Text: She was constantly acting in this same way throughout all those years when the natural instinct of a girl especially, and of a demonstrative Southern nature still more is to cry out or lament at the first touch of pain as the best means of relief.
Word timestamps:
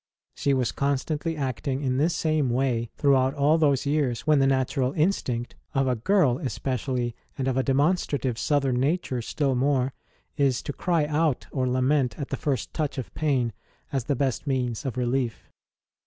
She 0.33 0.55
was 0.55 0.71
constantly 0.71 1.37
acting 1.37 1.83
in 1.83 1.97
this 1.97 2.15
same 2.15 2.49
way 2.49 2.89
throughout 2.97 3.35
all 3.35 3.59
those 3.59 3.85
years 3.85 4.21
when 4.25 4.39
the 4.39 4.47
natural 4.47 4.93
instinct 4.93 5.53
of 5.75 5.87
a 5.87 5.93
girl 5.95 6.39
especially, 6.39 7.15
and 7.37 7.47
of 7.47 7.55
a 7.55 7.61
demonstrative 7.61 8.39
Southern 8.39 8.79
nature 8.79 9.21
still 9.21 9.53
more 9.53 9.93
is 10.37 10.63
to 10.63 10.73
cry 10.73 11.05
out 11.05 11.45
or 11.51 11.69
lament 11.69 12.17
at 12.17 12.29
the 12.29 12.35
first 12.35 12.73
touch 12.73 12.97
of 12.97 13.13
pain 13.13 13.53
as 13.93 14.05
the 14.05 14.15
best 14.15 14.47
means 14.47 14.85
of 14.85 14.97
relief. 14.97 15.51